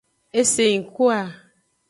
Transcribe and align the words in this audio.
Eseyingkoa. 0.39 1.19